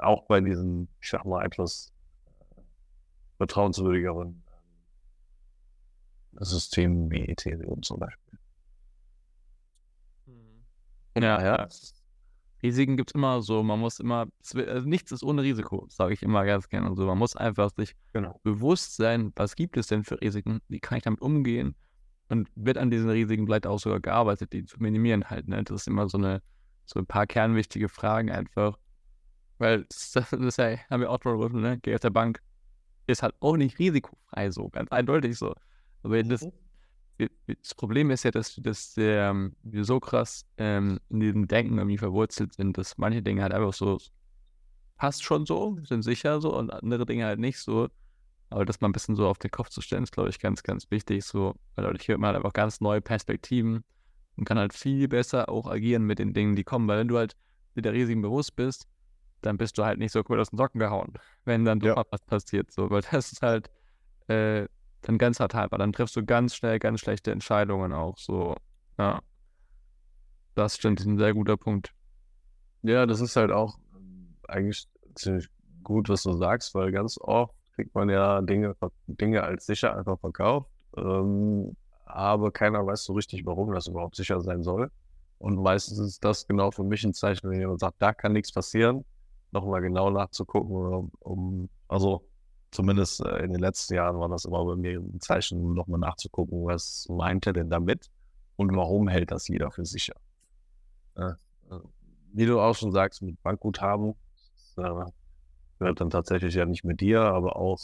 auch 0.02 0.28
bei 0.28 0.40
diesen, 0.40 0.88
ich 1.02 1.10
sag 1.10 1.26
mal, 1.26 1.44
etwas 1.44 1.92
vertrauenswürdigeren 3.38 4.44
ähm, 6.34 6.44
Systemen 6.44 7.10
wie 7.10 7.26
Ethereum 7.26 7.82
zum 7.82 8.00
Beispiel. 8.02 8.40
Mhm. 10.28 10.64
Ja, 11.18 11.44
ja. 11.44 11.68
Risiken 12.62 12.98
gibt 12.98 13.10
es 13.10 13.16
immer 13.16 13.42
so, 13.42 13.64
man 13.64 13.80
muss 13.80 14.00
immer, 14.00 14.28
also 14.54 14.88
nichts 14.88 15.12
ist 15.12 15.24
ohne 15.24 15.42
Risiko, 15.42 15.88
sage 15.90 16.14
ich 16.14 16.22
immer 16.22 16.46
ganz 16.46 16.70
gerne. 16.70 16.88
Also 16.88 17.08
man 17.08 17.18
muss 17.18 17.36
einfach 17.36 17.72
sich 17.76 17.96
genau. 18.14 18.40
bewusst 18.44 18.96
sein, 18.96 19.34
was 19.36 19.56
gibt 19.56 19.76
es 19.78 19.88
denn 19.88 20.04
für 20.04 20.22
Risiken, 20.22 20.62
wie 20.68 20.80
kann 20.80 21.00
ich 21.00 21.04
damit 21.04 21.20
umgehen 21.20 21.76
und 22.30 22.48
wird 22.54 22.78
an 22.78 22.92
diesen 22.92 23.10
Risiken 23.10 23.48
vielleicht 23.48 23.66
auch 23.66 23.80
sogar 23.80 24.00
gearbeitet, 24.02 24.54
die 24.54 24.66
zu 24.66 24.78
minimieren 24.80 25.32
halt. 25.32 25.48
Ne? 25.48 25.64
Das 25.64 25.82
ist 25.82 25.88
immer 25.88 26.08
so 26.08 26.20
eine, 26.20 26.44
so 26.86 27.00
ein 27.00 27.06
paar 27.06 27.28
kernwichtige 27.28 27.90
Fragen 27.90 28.32
einfach. 28.32 28.78
Weil 29.58 29.86
das, 29.86 30.12
das 30.12 30.34
ist 30.34 30.58
ja, 30.58 30.78
haben 30.90 31.02
wir 31.02 31.10
auch 31.10 31.20
drüber 31.20 31.38
gerufen, 31.38 31.62
ne? 31.62 31.80
Geh 31.82 31.94
auf 31.94 32.02
der 32.02 32.10
Bank, 32.10 32.42
ist 33.08 33.24
halt 33.24 33.36
auch 33.40 33.58
nicht 33.58 33.80
risikofrei 33.80 34.52
so, 34.52 34.70
ganz 34.70 34.92
eindeutig 34.92 35.38
so. 35.38 35.54
Aber 36.04 36.22
das, 36.24 36.42
mhm. 36.42 37.30
das 37.62 37.76
Problem 37.76 38.12
ist 38.12 38.24
ja, 38.24 38.32
dass, 38.32 38.56
dass 38.56 38.96
ähm, 38.98 39.56
wir 39.64 39.86
so 39.86 40.00
krass 40.00 40.46
ähm, 40.58 41.00
in 41.10 41.20
diesem 41.20 41.48
Denken 41.48 41.78
irgendwie 41.78 41.98
verwurzelt 41.98 42.54
sind, 42.54 42.78
dass 42.78 42.98
manche 42.98 43.22
Dinge 43.22 43.44
halt 43.44 43.54
einfach 43.54 43.74
so 43.74 44.00
passt 44.98 45.24
schon 45.24 45.46
so, 45.46 45.78
sind 45.84 46.04
sicher 46.04 46.40
so 46.40 46.56
und 46.56 46.72
andere 46.72 47.06
Dinge 47.06 47.26
halt 47.26 47.40
nicht 47.40 47.60
so. 47.60 47.90
Aber 48.50 48.66
das 48.66 48.82
mal 48.82 48.88
ein 48.88 48.94
bisschen 48.94 49.16
so 49.16 49.28
auf 49.28 49.40
den 49.40 49.52
Kopf 49.52 49.70
zu 49.70 49.82
stellen, 49.82 50.04
ist, 50.04 50.12
glaube 50.12 50.30
ich, 50.30 50.40
ganz, 50.40 50.62
ganz 50.62 50.90
wichtig. 50.92 51.26
So, 51.26 51.56
weil 51.76 51.86
dadurch 51.86 52.08
hört 52.08 52.20
man 52.20 52.28
halt 52.28 52.38
einfach 52.38 52.54
ganz 52.54 52.82
neue 52.82 53.02
Perspektiven 53.02 53.84
und 54.36 54.46
kann 54.46 54.58
halt 54.58 54.74
viel 54.74 55.08
besser 55.08 55.50
auch 55.50 55.68
agieren 55.68 56.04
mit 56.04 56.20
den 56.20 56.34
Dingen, 56.34 56.56
die 56.56 56.64
kommen. 56.64 56.88
Weil 56.88 57.00
wenn 57.00 57.08
du 57.08 57.18
halt 57.18 57.36
mit 57.76 57.86
der 57.86 57.94
Risiken 57.94 58.22
bewusst 58.22 58.56
bist, 58.56 58.88
dann 59.42 59.58
bist 59.58 59.78
du 59.78 59.84
halt 59.84 60.00
nicht 60.00 60.12
so 60.12 60.24
cool 60.30 60.40
aus 60.40 60.50
den 60.50 60.58
Socken 60.58 60.80
gehauen, 60.80 61.14
wenn 61.46 61.66
dann 61.66 61.80
doch 61.80 61.88
ja. 61.88 61.96
mal 61.96 62.06
was 62.10 62.22
passiert. 62.22 62.72
So, 62.72 62.90
weil 62.90 63.02
das 63.12 63.32
ist 63.32 63.42
halt 63.42 63.70
äh, 64.28 64.68
dann 65.02 65.18
ganz 65.18 65.38
fatal, 65.38 65.70
weil 65.70 65.80
dann 65.80 65.94
triffst 65.94 66.16
du 66.16 66.26
ganz 66.26 66.56
schnell 66.56 66.80
ganz 66.80 67.02
schlechte 67.02 67.32
Entscheidungen 67.32 67.94
auch. 67.94 68.18
So, 68.18 68.56
ja. 68.98 69.22
Das 70.56 70.76
stimmt, 70.76 71.00
ist 71.00 71.08
ein 71.08 71.18
sehr 71.18 71.34
guter 71.34 71.58
Punkt. 71.58 71.94
Ja, 72.84 73.06
das 73.06 73.22
ist 73.22 73.36
halt 73.36 73.52
auch 73.52 73.78
ähm, 73.96 74.36
eigentlich 74.48 74.86
ziemlich 75.16 75.48
gut, 75.84 76.10
was 76.10 76.24
du 76.24 76.34
sagst, 76.34 76.76
weil 76.76 76.92
ganz 76.92 77.18
oft 77.20 77.54
kriegt 77.76 77.94
man 77.96 78.10
ja 78.10 78.42
Dinge, 78.42 78.76
Dinge 79.08 79.44
als 79.44 79.66
sicher 79.66 79.98
einfach 79.98 80.20
verkauft, 80.20 80.70
ähm, 80.96 81.76
aber 82.06 82.52
keiner 82.52 82.86
weiß 82.86 83.04
so 83.04 83.14
richtig, 83.14 83.46
warum 83.46 83.72
das 83.74 83.88
überhaupt 83.88 84.16
sicher 84.16 84.42
sein 84.42 84.64
soll. 84.64 84.90
Und 85.40 85.62
meistens 85.62 86.00
ist 86.00 86.24
das 86.24 86.48
genau 86.48 86.72
für 86.72 86.84
mich 86.84 87.04
ein 87.04 87.14
Zeichen, 87.14 87.50
wenn 87.50 87.60
jemand 87.60 87.80
sagt, 87.80 88.02
da 88.02 88.14
kann 88.14 88.34
nichts 88.34 88.52
passieren, 88.52 89.04
nochmal 89.52 89.82
genau 89.82 90.10
nachzugucken, 90.10 91.12
um, 91.20 91.70
also 91.88 92.24
zumindest 92.72 93.22
äh, 93.22 93.44
in 93.44 93.52
den 93.52 93.60
letzten 93.60 93.96
Jahren 93.96 94.20
war 94.20 94.30
das 94.30 94.46
immer 94.46 94.64
bei 94.66 94.76
mir 94.76 95.00
ein 95.00 95.20
Zeichen, 95.20 95.74
nochmal 95.74 96.00
nachzugucken, 96.00 96.66
was 96.66 97.08
meint 97.10 97.46
er 97.46 97.54
denn 97.54 97.70
damit 97.70 98.10
und 98.56 98.76
warum 98.76 99.08
hält 99.08 99.32
das 99.32 99.48
jeder 99.48 99.72
für 99.72 99.86
sicher. 99.86 100.16
Äh, 101.16 101.34
wie 102.34 102.46
du 102.46 102.60
auch 102.60 102.76
schon 102.76 102.92
sagst, 102.92 103.22
mit 103.22 103.42
Bankguthaben, 103.44 104.16
äh, 104.78 105.06
gehört 105.80 106.02
dann 106.02 106.10
tatsächlich 106.10 106.56
ja 106.56 106.66
nicht 106.66 106.84
mit 106.84 107.02
dir, 107.02 107.22
aber 107.22 107.56
auch 107.56 107.80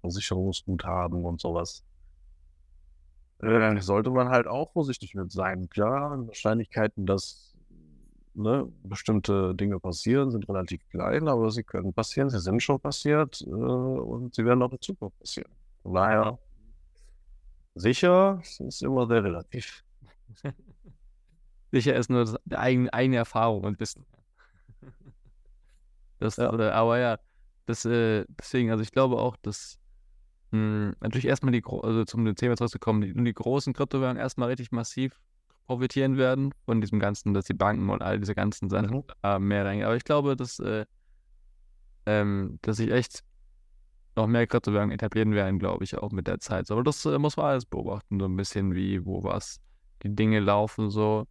Versicherungsguthaben 0.00 1.24
und 1.24 1.40
sowas. 1.40 1.82
Äh, 3.40 3.80
sollte 3.80 4.10
man 4.10 4.28
halt 4.28 4.46
auch 4.46 4.72
vorsichtig 4.72 5.14
mit 5.14 5.32
sein. 5.32 5.68
Klar, 5.68 6.26
Wahrscheinlichkeiten, 6.26 7.06
dass 7.06 7.54
ne, 8.34 8.70
bestimmte 8.82 9.54
Dinge 9.54 9.78
passieren, 9.80 10.30
sind 10.30 10.48
relativ 10.48 10.86
klein, 10.90 11.28
aber 11.28 11.50
sie 11.50 11.62
können 11.62 11.92
passieren, 11.92 12.30
sie 12.30 12.40
sind 12.40 12.62
schon 12.62 12.80
passiert 12.80 13.42
äh, 13.42 13.50
und 13.50 14.34
sie 14.34 14.44
werden 14.44 14.62
auch 14.62 14.72
in 14.72 14.80
Zukunft 14.80 15.18
passieren. 15.18 15.50
Von 15.82 15.94
daher, 15.94 16.38
sicher 17.74 18.40
ist 18.58 18.82
immer 18.82 19.06
sehr 19.06 19.24
relativ. 19.24 19.84
Sicher 21.72 21.96
ist 21.96 22.08
nur 22.08 22.24
das, 22.24 22.36
eigene, 22.56 22.92
eigene 22.92 23.16
Erfahrung 23.16 23.64
und 23.64 23.80
Wissen. 23.80 24.06
Das, 26.20 26.36
ja. 26.36 26.56
Äh, 26.56 26.70
aber 26.70 26.98
ja, 26.98 27.18
das, 27.66 27.84
äh, 27.84 28.24
deswegen, 28.38 28.70
also 28.70 28.82
ich 28.82 28.92
glaube 28.92 29.16
auch, 29.18 29.36
dass 29.36 29.78
mh, 30.54 30.86
hm, 30.90 30.96
natürlich 31.00 31.26
erstmal 31.26 31.52
die, 31.52 31.62
also 31.64 32.04
zum 32.04 32.34
Thema 32.34 32.56
zurückzukommen, 32.56 33.02
die, 33.02 33.12
die 33.12 33.34
großen 33.34 33.72
Kryptowährungen 33.72 34.20
erstmal 34.20 34.48
richtig 34.48 34.72
massiv 34.72 35.20
profitieren 35.66 36.16
werden 36.16 36.52
von 36.66 36.80
diesem 36.80 37.00
ganzen, 37.00 37.34
dass 37.34 37.46
die 37.46 37.54
Banken 37.54 37.88
und 37.90 38.02
all 38.02 38.18
diese 38.18 38.34
ganzen 38.34 38.68
Sachen 38.68 38.96
mhm. 38.98 39.04
äh, 39.22 39.38
mehr 39.38 39.64
reingehen. 39.64 39.86
Aber 39.86 39.96
ich 39.96 40.04
glaube, 40.04 40.36
dass, 40.36 40.58
äh, 40.58 40.84
ähm, 42.06 42.58
dass 42.62 42.76
sich 42.76 42.90
echt 42.90 43.24
noch 44.16 44.26
mehr 44.26 44.46
Kryptowährungen 44.46 44.94
etablieren 44.94 45.32
werden, 45.32 45.58
glaube 45.58 45.82
ich, 45.84 45.96
auch 45.96 46.12
mit 46.12 46.26
der 46.28 46.38
Zeit. 46.38 46.70
Aber 46.70 46.84
das 46.84 47.04
äh, 47.04 47.18
muss 47.18 47.36
man 47.36 47.46
alles 47.46 47.66
beobachten, 47.66 48.20
so 48.20 48.26
ein 48.26 48.36
bisschen 48.36 48.74
wie, 48.74 49.04
wo 49.04 49.24
was, 49.24 49.60
die 50.02 50.14
Dinge 50.14 50.40
laufen 50.40 50.90
so. 50.90 51.26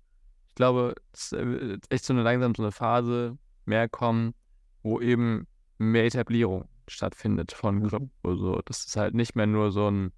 Ich 0.50 0.56
glaube, 0.56 0.96
es 1.14 1.32
ist 1.32 1.34
äh, 1.34 1.78
echt 1.90 2.06
so 2.06 2.14
eine 2.14 2.24
langsam 2.24 2.54
so 2.56 2.64
eine 2.64 2.72
Phase 2.72 3.38
mehr 3.66 3.88
kommen, 3.88 4.34
wo 4.82 5.00
eben 5.00 5.48
mehr 5.78 6.06
Etablierung 6.06 6.68
stattfindet 6.88 7.52
von 7.52 7.80
mhm. 7.80 7.88
Krypto. 7.88 8.36
So. 8.36 8.62
Das 8.66 8.86
ist 8.86 8.96
halt 8.96 9.14
nicht 9.14 9.36
mehr 9.36 9.48
nur 9.48 9.72
so 9.72 9.90
ein 9.90 10.12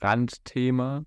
Randthema, 0.00 1.04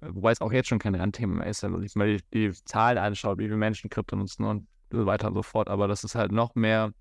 wobei 0.00 0.32
es 0.32 0.40
auch 0.40 0.52
jetzt 0.52 0.68
schon 0.68 0.78
kein 0.78 0.94
Randthema 0.94 1.36
mehr 1.36 1.46
ist, 1.46 1.62
wenn 1.62 1.72
man 1.72 1.82
sich 1.82 1.94
mal 1.94 2.16
die, 2.16 2.24
die 2.32 2.52
Zahlen 2.64 2.98
anschaut, 2.98 3.38
wie 3.38 3.44
viele 3.44 3.56
Menschen 3.56 3.90
Krypto 3.90 4.16
nutzen 4.16 4.44
und 4.44 4.66
so 4.90 5.06
weiter 5.06 5.28
und 5.28 5.34
so 5.34 5.42
fort, 5.42 5.68
aber 5.68 5.88
das 5.88 6.04
ist 6.04 6.14
halt 6.14 6.32
noch 6.32 6.54
mehr 6.54 6.92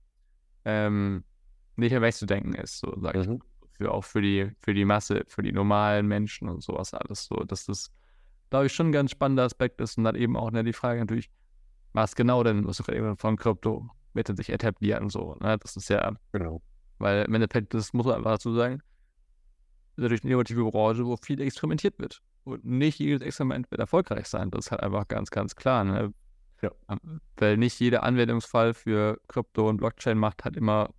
ähm, 0.66 1.24
nicht 1.78 1.92
mehr 1.92 2.02
wegzudenken 2.02 2.54
ist, 2.56 2.80
so 2.80 2.94
sag 3.00 3.16
ich. 3.16 3.28
Mhm. 3.28 3.42
Für, 3.78 3.92
auch 3.92 4.04
für 4.04 4.22
die, 4.22 4.52
für 4.60 4.74
die 4.74 4.86
Masse, 4.86 5.24
für 5.28 5.44
die 5.44 5.52
normalen 5.52 6.08
Menschen 6.08 6.50
und 6.50 6.64
sowas 6.64 6.96
alles 6.96 7.26
so. 7.26 7.36
Dass 7.36 7.66
das, 7.66 7.92
glaube 8.50 8.66
ich, 8.66 8.74
schon 8.74 8.88
ein 8.88 8.92
ganz 8.92 9.12
spannender 9.12 9.44
Aspekt 9.44 9.80
ist 9.82 10.00
und 10.00 10.04
dann 10.04 10.16
eben 10.16 10.36
auch 10.36 10.50
ne, 10.50 10.64
die 10.64 10.74
Frage 10.74 11.00
natürlich, 11.00 11.30
was 11.94 12.16
genau 12.16 12.44
denn, 12.44 12.66
was 12.66 12.78
du 12.78 12.84
gerade 12.84 13.16
von 13.18 13.38
Krypto 13.38 13.88
wird 14.14 14.36
sich 14.36 14.50
etablieren 14.50 15.04
und 15.04 15.12
so. 15.12 15.36
Ne? 15.36 15.58
Das 15.60 15.76
ist 15.76 15.90
ja, 15.90 16.12
genau. 16.32 16.62
Weil 17.00 17.26
im 17.26 17.34
Endeffekt, 17.34 17.74
das 17.74 17.94
muss 17.94 18.06
man 18.06 18.16
einfach 18.16 18.32
dazu 18.32 18.54
sagen, 18.54 18.82
natürlich 19.96 20.24
eine 20.24 20.32
innovative 20.32 20.64
Branche, 20.70 21.06
wo 21.06 21.18
viel 21.18 21.42
experimentiert 21.42 21.98
wird. 22.00 22.22
Und 22.44 22.64
nicht 22.64 23.00
jedes 23.00 23.22
Experiment 23.22 23.70
wird 23.72 23.82
erfolgreich 23.82 24.28
sein. 24.28 24.52
Das 24.52 24.68
ist 24.68 24.72
halt 24.72 24.82
einfach 24.82 25.08
ganz, 25.08 25.32
ganz 25.32 25.56
klar. 25.56 25.84
Ne? 25.84 26.14
Ja. 26.62 26.72
Ähm, 26.90 27.22
weil 27.38 27.58
nicht 27.58 27.80
jeder 27.80 28.04
Anwendungsfall 28.04 28.74
für 28.74 29.20
Krypto 29.28 29.68
und 29.68 29.78
Blockchain 29.78 30.18
macht 30.18 30.46
halt 30.46 30.56
immer 30.56 30.90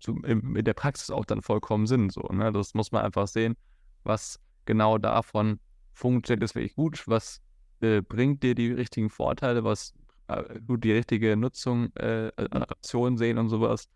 zu, 0.00 0.16
in, 0.22 0.54
in, 0.54 0.64
der 0.64 0.74
Praxis 0.74 1.10
auch 1.10 1.24
dann 1.24 1.42
vollkommen 1.42 1.86
Sinn. 1.86 2.10
So, 2.10 2.20
ne? 2.30 2.52
Das 2.52 2.74
muss 2.74 2.92
man 2.92 3.04
einfach 3.04 3.26
sehen, 3.26 3.56
was 4.04 4.38
genau 4.66 4.98
davon 4.98 5.58
funktioniert, 5.92 6.44
ist 6.44 6.54
wirklich 6.54 6.74
gut, 6.74 7.08
was 7.08 7.40
äh, 7.80 8.02
bringt 8.02 8.42
dir 8.42 8.54
die 8.54 8.72
richtigen 8.72 9.08
Vorteile, 9.08 9.64
was 9.64 9.94
äh, 10.28 10.60
du 10.60 10.76
die 10.76 10.92
richtige 10.92 11.36
Nutzung, 11.36 11.94
äh, 11.96 12.30
Adaption 12.36 13.16
sehen 13.16 13.38
und 13.38 13.48
sowas. 13.48 13.88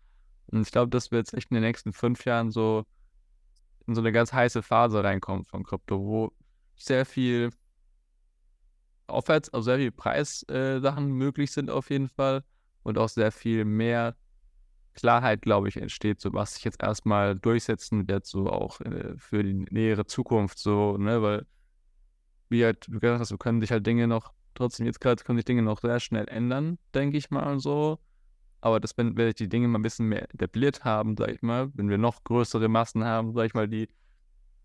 Und 0.51 0.61
ich 0.61 0.71
glaube, 0.71 0.89
dass 0.89 1.11
wir 1.11 1.19
jetzt 1.19 1.33
echt 1.33 1.51
in 1.51 1.55
den 1.55 1.63
nächsten 1.63 1.93
fünf 1.93 2.25
Jahren 2.25 2.51
so 2.51 2.85
in 3.87 3.95
so 3.95 4.01
eine 4.01 4.11
ganz 4.11 4.31
heiße 4.33 4.61
Phase 4.61 5.03
reinkommen 5.03 5.45
von 5.45 5.63
Krypto, 5.63 5.99
wo 5.99 6.31
sehr 6.75 7.05
viel 7.05 7.51
aufwärts, 9.07 9.49
also 9.49 9.63
sehr 9.63 9.77
viel 9.77 9.91
Preissachen 9.91 11.05
äh, 11.09 11.13
möglich 11.13 11.51
sind 11.51 11.69
auf 11.69 11.89
jeden 11.89 12.07
Fall 12.07 12.43
und 12.83 12.97
auch 12.97 13.09
sehr 13.09 13.31
viel 13.31 13.65
mehr 13.65 14.15
Klarheit, 14.93 15.41
glaube 15.41 15.69
ich, 15.69 15.77
entsteht, 15.77 16.19
so 16.19 16.33
was 16.33 16.55
sich 16.55 16.63
jetzt 16.63 16.81
erstmal 16.81 17.35
durchsetzen 17.35 18.07
wird, 18.07 18.25
so 18.25 18.47
auch 18.47 18.81
äh, 18.81 19.13
für 19.17 19.43
die 19.43 19.53
nähere 19.53 20.05
Zukunft, 20.05 20.59
so, 20.59 20.97
ne, 20.97 21.21
weil, 21.21 21.45
wie 22.49 22.65
halt 22.65 22.87
du 22.87 22.99
gesagt 22.99 23.21
hast, 23.21 23.29
so 23.29 23.37
können 23.37 23.61
sich 23.61 23.71
halt 23.71 23.85
Dinge 23.85 24.07
noch, 24.07 24.33
trotzdem 24.53 24.85
jetzt 24.85 24.99
gerade 24.99 25.23
können 25.23 25.37
sich 25.37 25.45
Dinge 25.45 25.61
noch 25.61 25.79
sehr 25.79 25.99
schnell 25.99 26.27
ändern, 26.27 26.77
denke 26.93 27.17
ich 27.17 27.31
mal 27.31 27.59
so. 27.59 27.99
Aber 28.61 28.79
das, 28.79 28.97
wenn, 28.97 29.17
wenn 29.17 29.33
die 29.33 29.49
Dinge 29.49 29.67
mal 29.67 29.79
ein 29.79 29.83
bisschen 29.83 30.07
mehr 30.07 30.31
etabliert 30.33 30.83
haben, 30.83 31.17
sag 31.17 31.31
ich 31.31 31.41
mal, 31.41 31.71
wenn 31.73 31.89
wir 31.89 31.97
noch 31.97 32.23
größere 32.23 32.67
Massen 32.67 33.03
haben, 33.03 33.33
sag 33.33 33.47
ich 33.47 33.53
mal, 33.53 33.67
die 33.67 33.89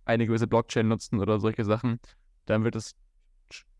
eine 0.04 0.26
gewisse 0.26 0.46
Blockchain 0.46 0.86
nutzen 0.86 1.18
oder 1.18 1.40
solche 1.40 1.64
Sachen, 1.64 1.98
dann 2.44 2.62
wird 2.62 2.76
es 2.76 2.94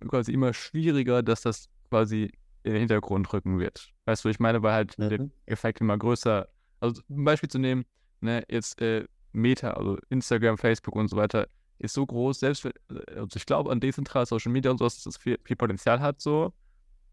quasi 0.09 0.33
immer 0.33 0.53
schwieriger, 0.53 1.23
dass 1.23 1.43
das 1.43 1.69
quasi 1.91 2.33
in 2.63 2.73
den 2.73 2.81
Hintergrund 2.81 3.33
rücken 3.33 3.59
wird. 3.59 3.93
Weißt 4.07 4.25
du, 4.25 4.29
ich 4.29 4.41
meine, 4.41 4.63
weil 4.63 4.73
halt 4.73 4.99
mhm. 4.99 5.09
der 5.09 5.29
Effekt 5.47 5.81
immer 5.81 5.97
größer, 5.97 6.49
also 6.81 7.03
ein 7.09 7.25
Beispiel 7.25 7.49
zu 7.49 7.59
nehmen, 7.59 7.85
ne, 8.21 8.43
jetzt 8.49 8.81
äh, 8.81 9.07
Meta, 9.33 9.71
also 9.73 9.99
Instagram, 10.09 10.59
Facebook 10.59 10.97
und 10.97 11.09
so 11.09 11.17
weiter, 11.17 11.47
ist 11.79 11.95
so 11.95 12.05
groß, 12.05 12.41
selbst, 12.41 12.65
äh, 12.65 12.73
also 13.15 13.37
ich 13.37 13.47
glaube 13.47 13.71
an 13.71 13.81
dezentrale 13.81 14.27
Social 14.27 14.51
Media 14.51 14.71
und 14.71 14.79
so, 14.79 14.85
dass 14.85 15.03
das 15.03 15.17
viel, 15.17 15.39
viel 15.45 15.57
Potenzial 15.57 16.01
hat, 16.01 16.21
so, 16.21 16.53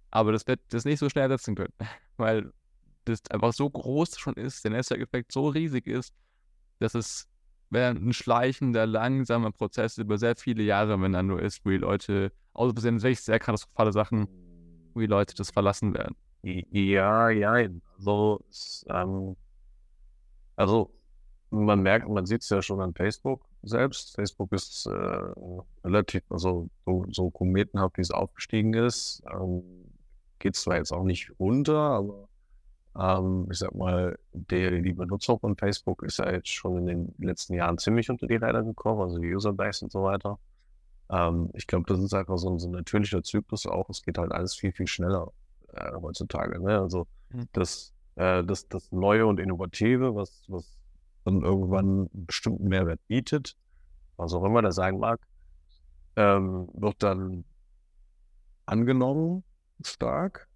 aber 0.09 0.31
das 0.31 0.47
wird 0.47 0.61
das 0.69 0.85
nicht 0.85 0.99
so 0.99 1.09
schnell 1.09 1.29
ersetzen 1.29 1.55
können, 1.55 1.73
weil 2.17 2.51
das 3.05 3.19
einfach 3.29 3.53
so 3.53 3.69
groß 3.69 4.17
schon 4.17 4.35
ist, 4.35 4.63
der 4.63 4.71
Netzwerkeffekt 4.71 5.31
so 5.31 5.47
riesig 5.47 5.87
ist, 5.87 6.13
dass 6.79 6.95
es 6.95 7.27
ein 7.71 8.13
schleichender, 8.13 8.85
langsamer 8.85 9.51
Prozess 9.51 9.97
über 9.97 10.17
sehr 10.17 10.35
viele 10.35 10.63
Jahre, 10.63 11.01
wenn 11.01 11.13
er 11.13 11.23
nur 11.23 11.41
ist, 11.41 11.65
wo 11.65 11.69
die 11.69 11.77
Leute, 11.77 12.31
außer 12.53 12.77
es 12.77 12.83
sind 12.83 13.01
wirklich 13.01 13.21
sehr 13.21 13.39
katastrophale 13.39 13.91
Sachen, 13.91 14.27
wo 14.93 14.99
die 14.99 15.07
Leute 15.07 15.33
das 15.35 15.49
verlassen 15.49 15.93
werden. 15.93 16.15
Ja, 16.43 17.29
ja, 17.29 17.67
also, 17.97 18.43
ähm, 18.87 19.35
also 20.55 20.93
man 21.49 21.81
merkt, 21.81 22.09
man 22.09 22.25
sieht 22.25 22.41
es 22.41 22.49
ja 22.49 22.61
schon 22.61 22.81
an 22.81 22.93
Facebook 22.93 23.45
selbst. 23.61 24.15
Facebook 24.15 24.51
ist 24.51 24.85
äh, 24.87 24.91
relativ, 25.83 26.23
also 26.29 26.69
so, 26.85 27.05
so 27.11 27.29
kometenhaft, 27.29 27.97
wie 27.97 28.01
es 28.01 28.11
aufgestiegen 28.11 28.73
ist, 28.73 29.23
ähm, 29.31 29.63
geht 30.39 30.55
zwar 30.55 30.77
jetzt 30.77 30.91
auch 30.91 31.03
nicht 31.03 31.31
runter, 31.39 31.77
aber 31.77 32.27
ähm, 32.99 33.47
ich 33.51 33.57
sag 33.59 33.73
mal, 33.73 34.17
der, 34.33 34.81
die 34.81 34.93
Benutzer 34.93 35.39
von 35.39 35.55
Facebook 35.55 36.03
ist 36.03 36.19
ja 36.19 36.31
jetzt 36.31 36.49
schon 36.49 36.77
in 36.77 36.85
den 36.85 37.15
letzten 37.17 37.55
Jahren 37.55 37.77
ziemlich 37.77 38.09
unter 38.09 38.27
die 38.27 38.35
Räder 38.35 38.63
gekommen, 38.63 39.01
also 39.01 39.17
die 39.17 39.33
Userbase 39.33 39.85
und 39.85 39.91
so 39.91 40.03
weiter. 40.03 40.37
Ähm, 41.09 41.49
ich 41.53 41.67
glaube, 41.67 41.85
das 41.87 41.99
ist 41.99 42.13
einfach 42.13 42.37
so 42.37 42.49
ein, 42.49 42.59
so 42.59 42.67
ein, 42.67 42.71
natürlicher 42.71 43.23
Zyklus 43.23 43.65
auch. 43.65 43.89
Es 43.89 44.03
geht 44.03 44.17
halt 44.17 44.31
alles 44.31 44.53
viel, 44.53 44.71
viel 44.71 44.87
schneller 44.87 45.31
äh, 45.73 45.91
heutzutage. 45.93 46.59
Ne? 46.59 46.79
Also 46.79 47.07
mhm. 47.29 47.47
das, 47.53 47.93
äh, 48.15 48.43
das, 48.43 48.67
das 48.67 48.91
Neue 48.91 49.25
und 49.25 49.39
Innovative, 49.39 50.15
was, 50.15 50.43
was 50.47 50.77
dann 51.25 51.41
irgendwann 51.41 52.09
einen 52.13 52.25
bestimmten 52.25 52.67
Mehrwert 52.67 52.99
bietet, 53.07 53.55
was 54.17 54.33
auch 54.33 54.43
immer 54.43 54.61
der 54.61 54.71
sein 54.71 54.99
mag, 54.99 55.19
ähm, 56.15 56.69
wird 56.73 57.01
dann 57.01 57.43
angenommen 58.65 59.43
stark 59.83 60.47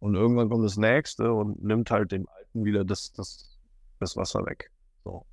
und 0.00 0.14
irgendwann 0.14 0.48
kommt 0.48 0.64
das 0.64 0.76
nächste 0.76 1.32
und 1.32 1.62
nimmt 1.62 1.90
halt 1.90 2.12
dem 2.12 2.28
Alten 2.28 2.64
wieder 2.64 2.84
das, 2.84 3.12
das, 3.12 3.58
das 3.98 4.16
Wasser 4.16 4.44
weg. 4.46 4.70
So. 5.04 5.26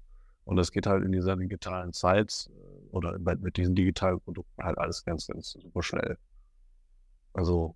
Und 0.45 0.55
das 0.55 0.71
geht 0.71 0.87
halt 0.87 1.03
in 1.03 1.11
dieser 1.11 1.35
digitalen 1.35 1.93
Zeit 1.93 2.49
äh, 2.51 2.89
oder 2.89 3.17
mit 3.19 3.57
diesen 3.57 3.75
digitalen 3.75 4.19
Produkten 4.21 4.63
halt 4.63 4.77
alles 4.77 5.03
ganz, 5.03 5.27
ganz 5.27 5.51
super 5.51 5.83
schnell. 5.83 6.17
Also, 7.33 7.75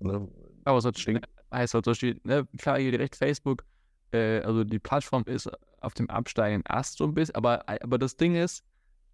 ne? 0.00 0.28
Aber 0.64 0.80
so 0.80 0.90
heißt 0.90 1.74
halt 1.74 1.84
so 1.84 1.94
steht, 1.94 2.24
ne, 2.24 2.46
klar, 2.58 2.78
hier 2.78 2.90
direkt 2.90 3.16
Facebook, 3.16 3.64
äh, 4.12 4.40
also 4.40 4.64
die 4.64 4.78
Plattform 4.78 5.24
ist 5.26 5.48
auf 5.80 5.94
dem 5.94 6.10
absteigenden 6.10 6.66
Ast 6.66 6.98
so 6.98 7.04
ein 7.04 7.14
bisschen, 7.14 7.36
aber, 7.36 7.68
aber 7.68 7.98
das 7.98 8.16
Ding 8.16 8.34
ist, 8.34 8.64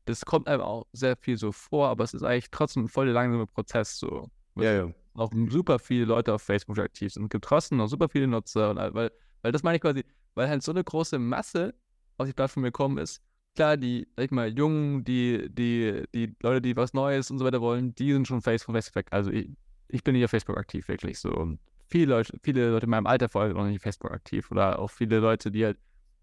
das 0.06 0.24
kommt 0.24 0.48
einem 0.48 0.62
auch 0.62 0.86
sehr 0.92 1.16
viel 1.16 1.36
so 1.36 1.52
vor, 1.52 1.88
aber 1.88 2.02
es 2.02 2.14
ist 2.14 2.22
eigentlich 2.22 2.50
trotzdem 2.50 2.84
ein 2.84 2.88
voll 2.88 3.08
langsamer 3.08 3.46
Prozess 3.46 3.98
so. 3.98 4.30
Ja, 4.56 4.72
ja 4.72 4.94
auch 5.14 5.30
super 5.48 5.78
viele 5.78 6.06
Leute 6.06 6.34
auf 6.34 6.42
Facebook 6.42 6.78
aktiv 6.78 7.12
sind. 7.12 7.24
Es 7.24 7.28
gibt 7.30 7.44
trotzdem 7.44 7.78
noch 7.78 7.88
super 7.88 8.08
viele 8.08 8.26
Nutzer. 8.26 8.70
Und, 8.70 8.76
weil, 8.94 9.10
weil 9.42 9.52
das 9.52 9.62
meine 9.62 9.76
ich 9.76 9.82
quasi, 9.82 10.04
weil 10.34 10.48
halt 10.48 10.62
so 10.62 10.72
eine 10.72 10.82
große 10.82 11.18
Masse 11.18 11.74
auf 12.18 12.26
die 12.26 12.32
Plattform 12.32 12.62
gekommen 12.62 12.98
ist. 12.98 13.20
Klar, 13.54 13.76
die, 13.76 14.08
sag 14.16 14.24
ich 14.24 14.30
mal, 14.30 14.48
Jungen, 14.56 15.04
die, 15.04 15.48
die, 15.50 16.04
die 16.14 16.34
Leute, 16.42 16.62
die 16.62 16.76
was 16.76 16.94
Neues 16.94 17.30
und 17.30 17.38
so 17.38 17.44
weiter 17.44 17.60
wollen, 17.60 17.94
die 17.94 18.12
sind 18.12 18.26
schon 18.26 18.40
Facebook, 18.40 18.74
Facebook 18.74 18.96
weg. 18.96 19.06
Also 19.10 19.30
ich, 19.30 19.50
ich 19.88 20.02
bin 20.02 20.14
nicht 20.14 20.24
auf 20.24 20.30
Facebook 20.30 20.56
aktiv, 20.56 20.88
wirklich 20.88 21.18
so. 21.18 21.30
Und 21.30 21.60
viele 21.90 22.14
Leute, 22.14 22.38
viele 22.42 22.70
Leute 22.70 22.84
in 22.84 22.90
meinem 22.90 23.06
Alter 23.06 23.28
vor 23.28 23.42
allem 23.42 23.56
noch 23.56 23.66
nicht 23.66 23.76
auf 23.76 23.82
Facebook 23.82 24.10
aktiv. 24.10 24.50
Oder 24.50 24.78
auch 24.78 24.90
viele 24.90 25.18
Leute, 25.18 25.50
die 25.50 25.66
halt 25.66 25.78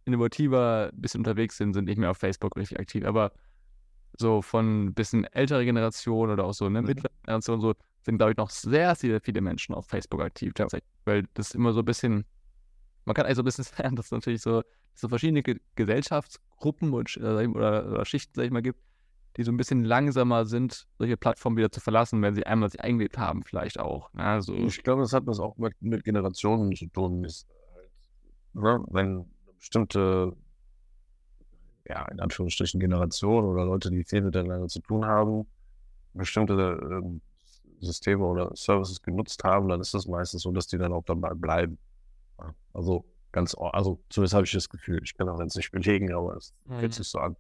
innovativer 0.05 0.89
ein 0.91 1.01
bisschen 1.01 1.19
unterwegs 1.19 1.58
sind, 1.58 1.74
sind 1.74 1.86
nicht 1.86 2.00
mehr 2.00 2.10
auf 2.10 2.17
Facebook 2.17 2.55
richtig 2.58 2.79
aktiv. 2.79 3.05
Aber 3.05 3.31
so 4.17 4.41
von 4.41 4.86
ein 4.86 4.93
bisschen 4.93 5.25
älterer 5.25 5.63
Generation 5.63 6.31
oder 6.31 6.46
auch 6.46 6.53
so, 6.53 6.67
ne, 6.67 6.81
mhm. 6.81 6.88
mittlere 6.88 7.12
Generation, 7.24 7.62
so, 7.62 7.75
sind, 8.10 8.18
glaube 8.18 8.32
ich, 8.32 8.38
noch 8.38 8.50
sehr, 8.50 8.96
sehr 8.96 9.22
viele 9.22 9.42
Menschen 9.42 9.75
auf 9.75 9.88
Facebook 9.88 10.22
aktiv. 10.22 10.54
Weil 11.06 11.25
das 11.34 11.54
immer 11.54 11.74
so 11.74 11.80
ein 11.80 11.86
bisschen, 11.86 12.25
man 13.06 13.13
kann 13.13 13.25
also 13.25 13.42
ein 13.42 13.46
bisschen 13.46 13.63
sagen, 13.78 13.96
dass 13.96 14.08
es 14.08 14.12
natürlich 14.12 14.42
so, 14.42 14.63
so 14.96 15.08
verschiedene 15.08 15.44
Ge 15.44 15.60
Gesellschaftsgruppen 15.75 16.94
und, 16.94 17.16
äh, 17.18 17.48
oder, 17.48 17.92
oder, 17.92 18.06
Schichten, 18.06 18.34
sag 18.36 18.46
ich 18.46 18.51
mal, 18.51 18.62
gibt, 18.62 18.80
die 19.38 19.44
so 19.44 19.51
ein 19.51 19.58
bisschen 19.58 19.84
langsamer 19.84 20.46
sind, 20.46 20.88
solche 20.98 21.16
Plattformen 21.16 21.58
wieder 21.58 21.72
zu 21.72 21.80
verlassen, 21.80 22.22
wenn 22.22 22.36
sie 22.36 22.46
einmal 22.46 22.70
sich 22.70 22.82
eingelebt 22.82 23.18
haben, 23.18 23.44
vielleicht 23.44 23.80
auch. 23.80 24.10
Also, 24.16 24.54
Ich 24.56 24.84
glaube, 24.84 25.04
das 25.04 25.13
hat 25.13 25.28
das 25.28 25.39
auch 25.39 25.56
mit, 25.58 25.74
mit 25.82 26.04
Generationen 26.04 26.75
zu 26.75 26.88
tun. 26.88 27.24
Ist 27.24 27.48
halt, 27.75 27.92
ne, 28.54 28.84
wenn 28.89 29.25
bestimmte, 29.58 30.36
ja, 31.88 32.06
in 32.08 32.20
Anführungsstrichen 32.20 32.80
Generation 32.80 33.46
oder 33.46 33.66
Leute, 33.66 33.92
die 33.92 34.04
viel 34.04 34.22
miteinander 34.22 34.68
zu 34.68 34.82
tun 34.82 35.06
haben, 35.06 35.46
bestimmte 36.13 36.54
ähm, 36.82 37.22
Systeme 37.81 38.24
oder 38.25 38.51
Services 38.55 39.01
genutzt 39.01 39.43
haben, 39.43 39.69
dann 39.69 39.81
ist 39.81 39.93
es 39.93 40.07
meistens 40.07 40.41
so, 40.43 40.51
dass 40.51 40.67
die 40.67 40.77
dann 40.77 40.93
auch 40.93 41.03
dabei 41.05 41.33
bleiben. 41.33 41.77
Also 42.74 43.05
ganz, 43.31 43.55
also 43.55 44.00
zumindest 44.09 44.33
habe 44.33 44.45
ich 44.45 44.51
das 44.51 44.69
Gefühl. 44.69 45.01
Ich 45.03 45.15
kann 45.15 45.27
auch 45.29 45.39
jetzt 45.39 45.55
nicht 45.55 45.71
belegen, 45.71 46.13
aber 46.13 46.36
es 46.38 46.53
Mhm. 46.65 46.79
fühlt 46.79 46.93
sich 46.93 47.07
so 47.07 47.19
an. 47.19 47.36